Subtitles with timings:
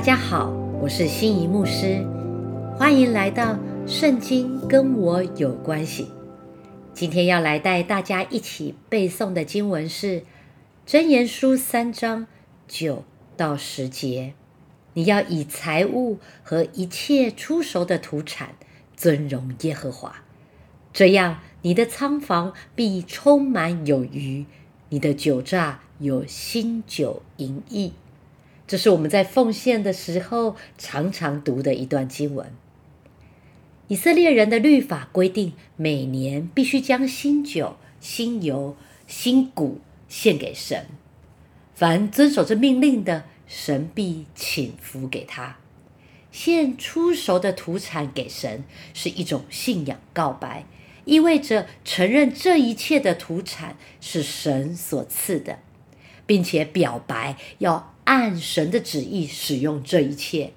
[0.00, 0.48] 大家好，
[0.80, 2.02] 我是心仪牧师，
[2.78, 3.52] 欢迎来到
[3.86, 6.04] 《圣经跟我有关系》。
[6.94, 10.20] 今天要来带大家一起背诵的经文是
[10.86, 12.26] 《箴言书》三章
[12.66, 13.04] 九
[13.36, 14.32] 到十节。
[14.94, 18.54] 你要以财物和一切出熟的土产
[18.96, 20.22] 尊荣耶和华，
[20.94, 24.46] 这样你的仓房必充满有余，
[24.88, 27.92] 你的酒榨有新酒盈溢。
[28.70, 32.52] 这是我们在奉献的时候常常读的一段经文。
[33.88, 38.76] 以色列人的律法规定，每年必须将新酒、新油、
[39.08, 40.86] 新谷献给神。
[41.74, 45.56] 凡遵守这命令的，神必请福给他。
[46.30, 48.62] 献出熟的土产给神，
[48.94, 50.64] 是一种信仰告白，
[51.04, 55.58] 意味着承认这一切的土产是神所赐的，
[56.26, 57.94] 并且表白要。
[58.04, 60.52] 按神的旨意使用这一切，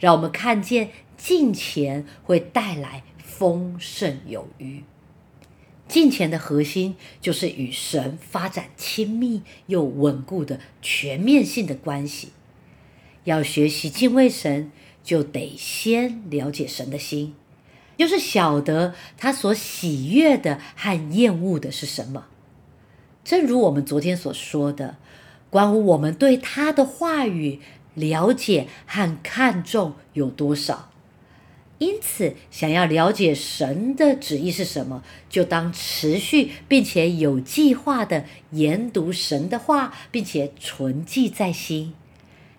[0.00, 4.82] 让我们看见金钱会带来丰盛有余。
[5.86, 12.30] 金钱的核心就是与神发展亲密又稳固的全面性的关系。
[13.24, 17.34] 要学习敬畏神，就得先了解神的心，
[17.98, 22.28] 就是晓得他所喜悦的和厌恶的是什么。
[23.24, 24.96] 正如我们昨天所说的。
[25.50, 27.60] 关乎我们对他的话语
[27.94, 30.90] 了解和看重有多少，
[31.78, 41.94] 因此想要了解神的旨意是什么，就当持续并且有计划的研读神的话，并且存记在心，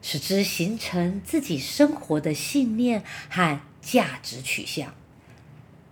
[0.02, 4.94] 使之形成自己生活的信念和价值取向。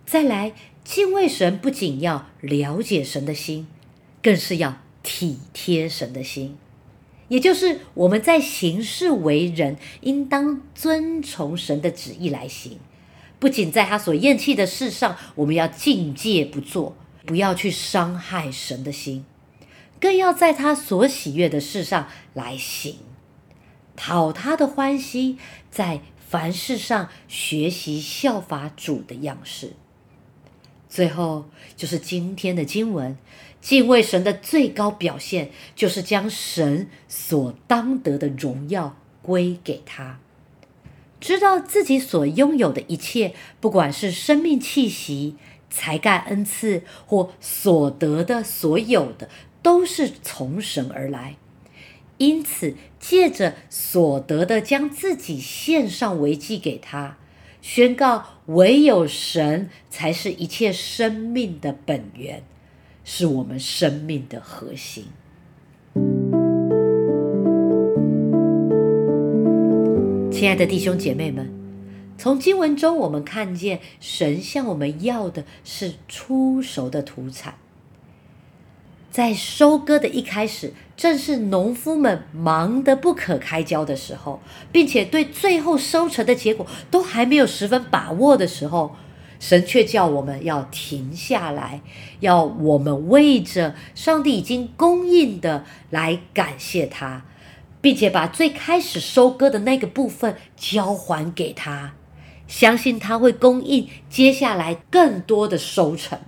[0.06, 3.66] 再来，敬畏神不仅要了解神的心，
[4.24, 6.56] 更是要体贴神的心。
[7.28, 12.78] 也就是我们在行事为人，应当遵从神的旨意来行。
[13.38, 19.24] 不仅在他所厌弃的事上，我们要境戒不做，不要去伤害神的心；
[20.00, 22.96] 更要在他所喜悦的事上来行，
[23.96, 25.36] 讨他的欢喜，
[25.70, 29.74] 在凡事上学习效法主的样式。
[30.94, 31.46] 最后
[31.76, 33.18] 就是今天的经文。
[33.60, 40.20] 敬畏神的最高表现，就是将神所当得的荣耀归给他。
[41.20, 45.34] 知道自己所拥有的一切，不管是生命气息、
[45.68, 49.28] 才干恩赐，或所得的所有的，
[49.62, 51.34] 都是从神而来。
[52.18, 57.16] 因此，借着所得的，将自己献上为祭给他，
[57.66, 62.42] 宣告唯有神才是一切生命的本源。
[63.04, 65.06] 是我们生命的核心。
[70.30, 71.50] 亲爱的弟兄姐妹们，
[72.18, 77.54] 从经文中我们看见，神向我们要的是出熟的土产。
[79.14, 84.42] 在收割的一开始，正是农夫们忙得不可开交的时候，
[84.72, 88.96] 并且对最后收成的结果都还没有十分把握的时候。
[89.38, 91.80] 神却叫我们要停下来，
[92.18, 97.24] 要我们为着上帝已经供应的来感谢他，
[97.80, 101.92] 并且把最开始收割的那个部分交还给他，
[102.48, 106.18] 相信他会供应接下来更多的收成。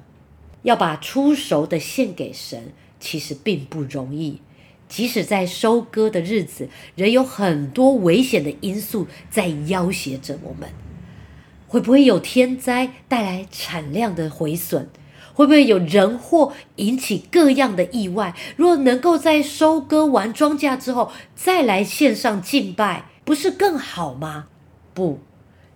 [0.66, 4.40] 要把出熟的献给神，其实并不容易。
[4.88, 10.68] 即使在收割的日子，仍有很多危险的因素在要挟着我们。
[11.68, 14.88] 会不会有天灾带来产量的毁损？
[15.34, 18.34] 会不会有人祸引起各样的意外？
[18.56, 24.48] 若能够在收割完庄稼之后再来线上敬拜，不是更好吗？
[24.94, 25.20] 不，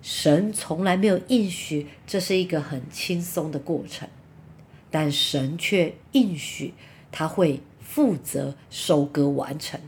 [0.03, 4.09] 神从来没有应许这是一个很轻松的过程，
[4.91, 6.75] 但神却应许
[7.13, 9.81] 他会负责收割完成，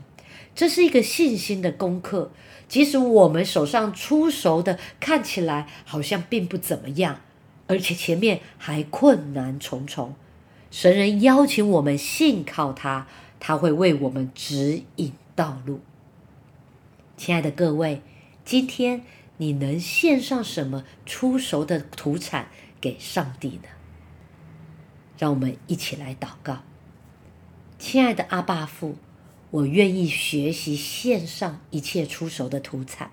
[0.55, 2.31] 这是一个信心的功课。
[2.67, 7.21] 即使我们手上出熟的看起来好像并不怎么样，
[7.67, 10.15] 而且前面还困难重重，
[10.71, 13.07] 神人邀请我们信靠他，
[13.39, 15.81] 他会为我们指引道路。
[17.15, 18.01] 亲爱的各位，
[18.43, 19.03] 今天
[19.37, 22.47] 你能献上什么出熟的土产
[22.81, 23.69] 给上帝呢？
[25.23, 26.63] 让我们一起来祷告，
[27.79, 28.97] 亲爱的阿爸父。
[29.51, 33.09] 我愿意学习献上一切出熟的土产，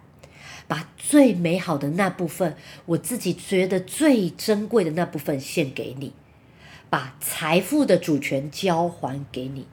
[0.66, 6.12] 把最美好的那部分，我自己觉得最珍贵的那部分献给你，
[6.88, 9.68] 把财富的主权交还给你。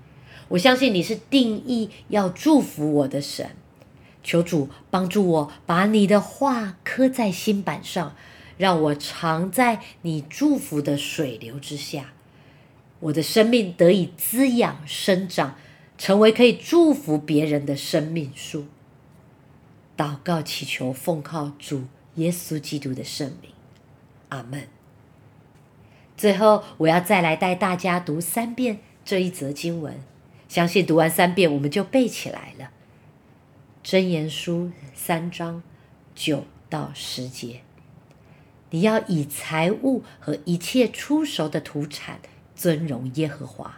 [0.50, 3.56] 我相信你是定义要祝福我的神，
[4.24, 8.16] 求主帮助我，把你的话刻在心板上，
[8.58, 12.12] 让我常在你祝福的水流之下，
[13.00, 15.56] 我的生命得以滋养生长，
[15.98, 18.66] 成为可以祝福别人的生命树。
[19.96, 21.84] 祷告祈求，奉靠主
[22.16, 23.52] 耶稣基督的圣名，
[24.30, 24.68] 阿门。
[26.16, 30.00] 最后，我要再来带大家读三遍这一则经文，
[30.48, 32.72] 相信读完三遍，我们就背起来了。
[33.84, 35.62] 箴言书三章
[36.14, 37.62] 九到十节，
[38.72, 42.20] 你要以财物和一切出熟的土产
[42.58, 43.78] 尊荣耶和华，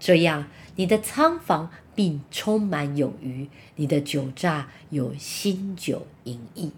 [0.00, 6.72] 这样你的仓房并充满有余，你的酒榨有新酒盈溢。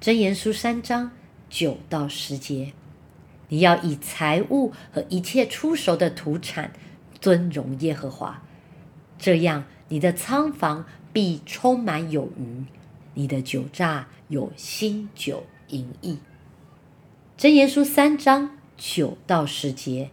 [0.00, 1.12] 箴言书三章
[1.48, 2.72] 九到十节，
[3.50, 6.72] 你要以财物和一切出熟的土产
[7.20, 8.42] 尊荣耶和华，
[9.18, 9.64] 这样。
[9.92, 12.64] 你的仓房必充满有余，
[13.14, 16.20] 你的酒榨有新酒盈溢。
[17.36, 20.10] 箴言书三章九到十节，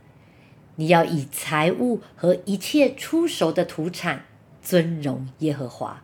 [0.75, 4.25] 你要以财物和一切出熟的土产
[4.61, 6.03] 尊荣耶和华，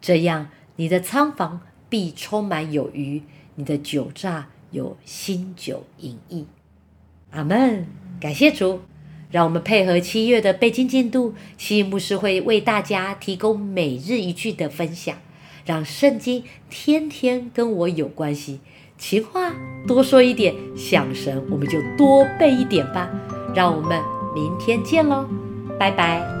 [0.00, 3.24] 这样你的仓房必充满有余，
[3.56, 6.46] 你的酒榨有新酒盈溢。
[7.32, 7.86] 阿门，
[8.20, 8.82] 感谢主。
[9.32, 15.18] 让我们配合七月的背经进度，七牧师会为大家提供每日一句的分享，
[15.64, 18.60] 让圣经天天跟我有关系。
[19.00, 19.50] 情话
[19.88, 23.08] 多说一点，想神我们就多背一点吧。
[23.54, 23.98] 让我们
[24.34, 25.24] 明天见喽，
[25.78, 26.39] 拜拜。